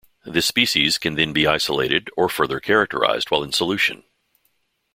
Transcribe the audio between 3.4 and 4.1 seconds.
in solution.